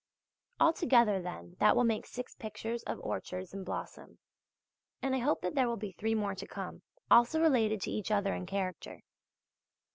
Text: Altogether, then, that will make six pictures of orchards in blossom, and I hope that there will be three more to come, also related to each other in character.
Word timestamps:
Altogether, 0.59 1.21
then, 1.21 1.57
that 1.59 1.75
will 1.75 1.83
make 1.83 2.07
six 2.07 2.33
pictures 2.33 2.81
of 2.85 2.99
orchards 3.01 3.53
in 3.53 3.63
blossom, 3.63 4.17
and 4.99 5.13
I 5.13 5.19
hope 5.19 5.41
that 5.41 5.53
there 5.53 5.67
will 5.67 5.77
be 5.77 5.91
three 5.91 6.15
more 6.15 6.33
to 6.33 6.47
come, 6.47 6.81
also 7.11 7.39
related 7.39 7.81
to 7.81 7.91
each 7.91 8.09
other 8.09 8.33
in 8.33 8.47
character. 8.47 9.03